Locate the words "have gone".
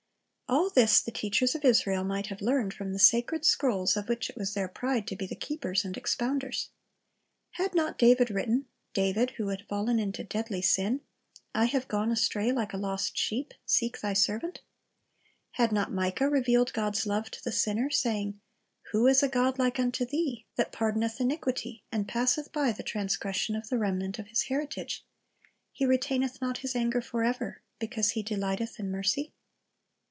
11.67-12.11